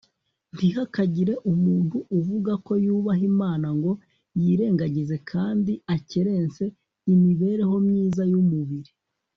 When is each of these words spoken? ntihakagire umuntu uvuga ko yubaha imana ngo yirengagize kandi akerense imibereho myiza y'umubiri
ntihakagire 0.55 1.33
umuntu 1.51 1.97
uvuga 2.17 2.51
ko 2.65 2.71
yubaha 2.85 3.23
imana 3.31 3.67
ngo 3.77 3.91
yirengagize 4.39 5.15
kandi 5.31 5.73
akerense 5.95 6.63
imibereho 7.13 7.75
myiza 7.87 8.23
y'umubiri 8.33 8.91